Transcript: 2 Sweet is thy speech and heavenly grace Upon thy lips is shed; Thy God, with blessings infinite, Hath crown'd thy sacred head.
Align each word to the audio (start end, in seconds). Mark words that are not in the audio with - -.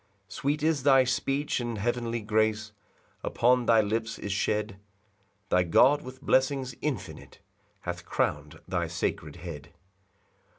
2 0.29 0.29
Sweet 0.33 0.63
is 0.63 0.81
thy 0.81 1.03
speech 1.03 1.59
and 1.59 1.77
heavenly 1.77 2.21
grace 2.21 2.71
Upon 3.23 3.67
thy 3.67 3.81
lips 3.81 4.17
is 4.17 4.31
shed; 4.31 4.79
Thy 5.49 5.61
God, 5.61 6.01
with 6.01 6.23
blessings 6.23 6.73
infinite, 6.81 7.37
Hath 7.81 8.03
crown'd 8.03 8.61
thy 8.67 8.87
sacred 8.87 9.35
head. 9.35 9.69